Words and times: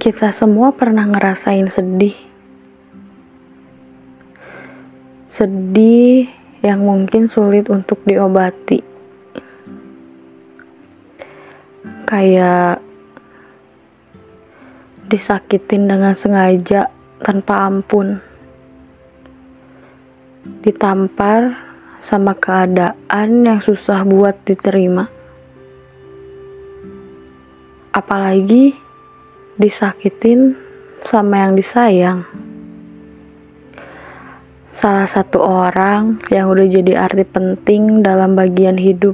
Kita 0.00 0.32
semua 0.32 0.72
pernah 0.72 1.04
ngerasain 1.04 1.68
sedih. 1.68 2.16
Sedih 5.28 6.24
yang 6.64 6.88
mungkin 6.88 7.28
sulit 7.28 7.68
untuk 7.68 8.00
diobati. 8.08 8.80
Kayak 12.08 12.80
disakitin 15.12 15.84
dengan 15.84 16.16
sengaja 16.16 16.88
tanpa 17.20 17.68
ampun. 17.68 18.24
Ditampar 20.64 21.60
sama 22.00 22.32
keadaan 22.40 23.44
yang 23.44 23.60
susah 23.60 24.08
buat 24.08 24.48
diterima. 24.48 25.12
Apalagi 27.92 28.88
disakitin 29.60 30.56
sama 31.04 31.44
yang 31.44 31.52
disayang. 31.52 32.24
Salah 34.72 35.04
satu 35.04 35.44
orang 35.44 36.16
yang 36.32 36.48
udah 36.48 36.64
jadi 36.64 37.04
arti 37.04 37.28
penting 37.28 38.00
dalam 38.00 38.32
bagian 38.32 38.80
hidup. 38.80 39.12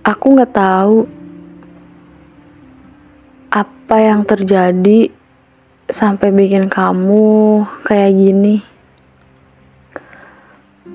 Aku 0.00 0.32
nggak 0.32 0.56
tahu 0.56 1.04
apa 3.52 3.96
yang 4.00 4.24
terjadi 4.24 5.12
sampai 5.84 6.32
bikin 6.32 6.72
kamu 6.72 7.68
kayak 7.84 8.16
gini. 8.16 8.64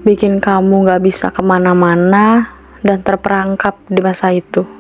Bikin 0.02 0.41
kamu 0.41 0.89
nggak 0.89 1.06
bisa 1.06 1.30
ke 1.30 1.45
mana-mana 1.45 2.50
dan 2.81 3.06
terperangkap 3.06 3.78
di 3.85 4.02
masa 4.02 4.33
itu. 4.33 4.78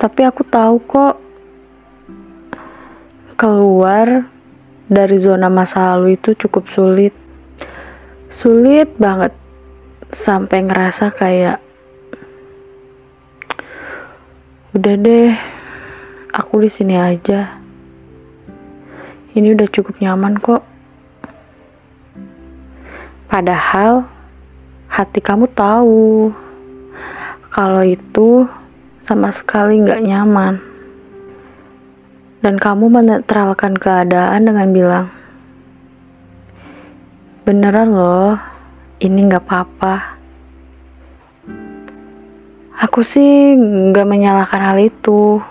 Tapi 0.00 0.24
aku 0.24 0.40
tahu 0.48 0.80
kok 0.88 1.20
keluar 3.36 4.32
dari 4.88 5.20
zona 5.20 5.52
masa 5.52 5.92
lalu 5.92 6.16
itu 6.16 6.32
cukup 6.32 6.72
sulit. 6.72 7.12
Sulit 8.32 8.96
banget 8.96 9.36
sampai 10.08 10.64
ngerasa 10.64 11.12
kayak 11.12 11.60
udah 14.72 14.94
deh 14.96 15.36
aku 16.32 16.64
di 16.64 16.70
sini 16.72 16.96
aja. 16.96 17.60
Ini 19.36 19.52
udah 19.52 19.68
cukup 19.68 20.00
nyaman 20.00 20.40
kok. 20.40 20.64
Padahal 23.28 24.08
hati 24.88 25.20
kamu 25.20 25.44
tahu 25.52 26.32
kalau 27.52 27.84
itu 27.84 28.48
sama 29.10 29.34
sekali 29.34 29.82
nggak 29.82 30.06
nyaman. 30.06 30.62
Dan 32.46 32.62
kamu 32.62 32.86
menetralkan 32.86 33.74
keadaan 33.74 34.46
dengan 34.46 34.70
bilang, 34.70 35.06
beneran 37.42 37.90
loh, 37.90 38.38
ini 39.02 39.26
nggak 39.26 39.42
apa-apa. 39.42 40.14
Aku 42.86 43.02
sih 43.02 43.58
nggak 43.58 44.06
menyalahkan 44.06 44.62
hal 44.62 44.78
itu. 44.78 45.42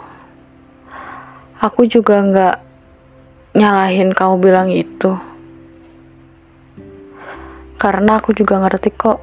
Aku 1.59 1.83
juga 1.83 2.23
nggak 2.23 2.55
nyalahin 3.59 4.15
kamu 4.15 4.35
bilang 4.39 4.71
itu. 4.71 5.19
Karena 7.75 8.23
aku 8.23 8.31
juga 8.31 8.55
ngerti 8.63 8.95
kok 8.95 9.19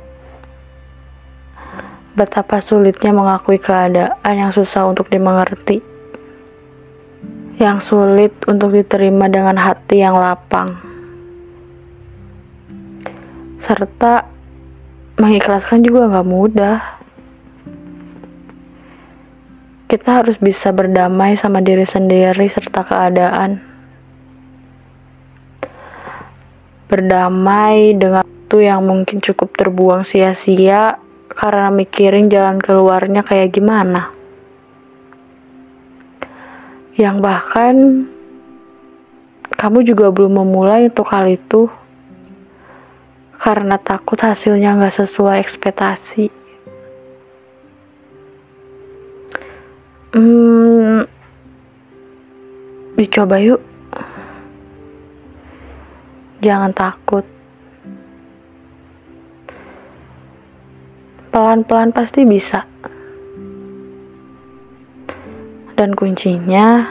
betapa 2.16 2.64
sulitnya 2.64 3.12
mengakui 3.12 3.60
keadaan 3.60 4.32
yang 4.32 4.48
susah 4.48 4.88
untuk 4.88 5.12
dimengerti, 5.12 5.84
yang 7.60 7.76
sulit 7.76 8.32
untuk 8.48 8.72
diterima 8.72 9.28
dengan 9.28 9.60
hati 9.60 10.00
yang 10.00 10.16
lapang, 10.16 10.80
serta 13.60 14.24
mengikhlaskan 15.20 15.84
juga 15.84 16.08
gak 16.08 16.24
mudah. 16.24 16.78
Kita 19.86 20.18
harus 20.18 20.40
bisa 20.40 20.72
berdamai 20.72 21.36
sama 21.38 21.62
diri 21.62 21.84
sendiri 21.86 22.48
serta 22.48 22.82
keadaan. 22.82 23.62
Berdamai 26.90 27.94
dengan 27.94 28.24
itu 28.26 28.66
yang 28.66 28.82
mungkin 28.82 29.22
cukup 29.22 29.54
terbuang 29.54 30.02
sia-sia 30.02 31.05
karena 31.36 31.68
mikirin 31.68 32.32
jalan 32.32 32.56
keluarnya 32.56 33.20
kayak 33.20 33.52
gimana. 33.52 34.08
Yang 36.96 37.16
bahkan 37.20 37.74
kamu 39.52 39.84
juga 39.84 40.08
belum 40.08 40.40
memulai 40.40 40.88
untuk 40.88 41.12
hal 41.12 41.28
itu 41.28 41.68
karena 43.36 43.76
takut 43.76 44.16
hasilnya 44.16 44.80
nggak 44.80 44.96
sesuai 45.04 45.36
ekspektasi. 45.44 46.32
Hmm, 50.16 51.04
dicoba 52.96 53.36
yuk. 53.36 53.60
Jangan 56.40 56.72
takut. 56.72 57.35
Pelan-pelan 61.36 61.92
pasti 61.92 62.24
bisa. 62.24 62.64
Dan 65.76 65.92
kuncinya, 65.92 66.88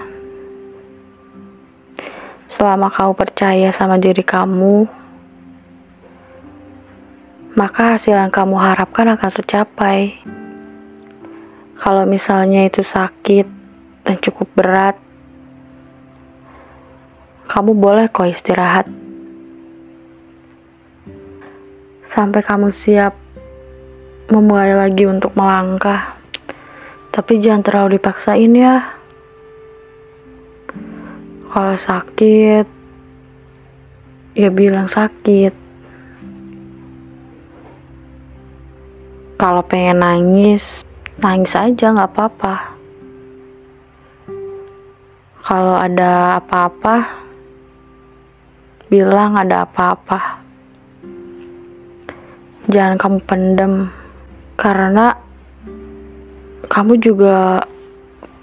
selama 2.46 2.94
kau 2.94 3.18
percaya 3.18 3.74
sama 3.74 3.98
diri 3.98 4.22
kamu, 4.22 4.86
maka 7.58 7.98
hasil 7.98 8.14
yang 8.14 8.30
kamu 8.30 8.54
harapkan 8.62 9.18
akan 9.18 9.32
tercapai. 9.34 10.22
Kalau 11.82 12.06
misalnya 12.06 12.70
itu 12.70 12.86
sakit 12.86 13.50
dan 14.06 14.16
cukup 14.22 14.46
berat, 14.54 14.94
kamu 17.50 17.74
boleh 17.74 18.06
kok 18.14 18.30
istirahat. 18.30 18.86
Sampai 22.06 22.46
kamu 22.46 22.70
siap 22.70 23.25
memulai 24.30 24.74
lagi 24.74 25.06
untuk 25.06 25.34
melangkah. 25.38 26.18
Tapi 27.14 27.40
jangan 27.40 27.64
terlalu 27.64 28.02
dipaksain 28.02 28.52
ya. 28.52 28.98
Kalau 31.56 31.76
sakit, 31.80 32.68
ya 34.36 34.50
bilang 34.52 34.92
sakit. 34.92 35.56
Kalau 39.40 39.64
pengen 39.64 40.04
nangis, 40.04 40.84
nangis 41.24 41.56
aja 41.56 41.96
nggak 41.96 42.12
apa-apa. 42.12 42.56
Kalau 45.46 45.78
ada 45.80 46.42
apa-apa, 46.42 47.24
bilang 48.92 49.40
ada 49.40 49.64
apa-apa. 49.64 50.44
Jangan 52.68 52.98
kamu 52.98 53.20
pendem 53.24 53.74
karena 54.56 55.20
kamu 56.66 57.00
juga 57.00 57.64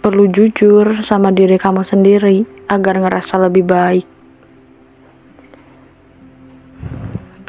perlu 0.02 0.28
jujur 0.28 1.04
sama 1.04 1.30
diri 1.30 1.56
kamu 1.56 1.84
sendiri 1.84 2.42
agar 2.66 2.98
ngerasa 3.00 3.38
lebih 3.38 3.64
baik. 3.64 4.06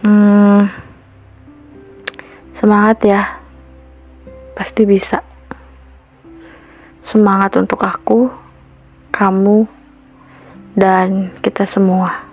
Hmm, 0.03 0.67
semangat 2.57 2.97
ya, 3.07 3.21
pasti 4.53 4.83
bisa. 4.83 5.23
Semangat 7.03 7.55
untuk 7.55 7.79
aku, 7.83 8.27
kamu, 9.11 9.63
dan 10.75 11.31
kita 11.39 11.63
semua. 11.63 12.32